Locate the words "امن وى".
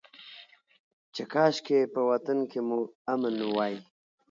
3.13-3.75